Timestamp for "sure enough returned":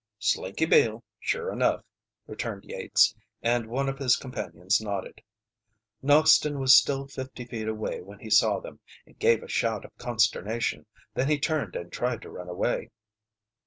1.19-2.65